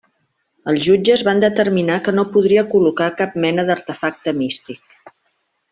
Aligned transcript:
Els 0.71 0.79
jutges 0.85 1.23
van 1.27 1.43
determinar 1.43 1.97
que 2.07 2.15
no 2.17 2.27
podria 2.37 2.65
col·locar 2.73 3.13
cap 3.21 3.39
mena 3.47 3.67
d'artefacte 3.69 4.35
místic. 4.43 4.99